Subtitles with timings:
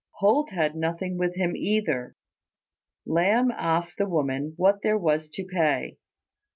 [0.13, 2.15] Holt had nothing with him either.
[3.05, 5.99] Lamb asked the woman what there was to pay.